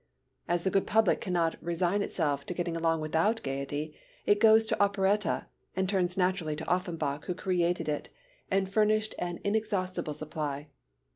[0.47, 3.93] As the good public cannot resign itself to getting along without gaiety,
[4.25, 8.09] it goes to operetta and turns naturally to Offenbach who created it
[8.49, 10.69] and furnished an inexhaustible supply.